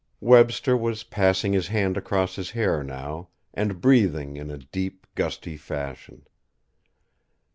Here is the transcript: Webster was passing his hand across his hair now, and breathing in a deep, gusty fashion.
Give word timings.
Webster 0.19 0.75
was 0.75 1.03
passing 1.03 1.53
his 1.53 1.67
hand 1.67 1.95
across 1.95 2.35
his 2.35 2.49
hair 2.49 2.81
now, 2.83 3.27
and 3.53 3.79
breathing 3.79 4.35
in 4.35 4.49
a 4.49 4.57
deep, 4.57 5.05
gusty 5.13 5.57
fashion. 5.57 6.25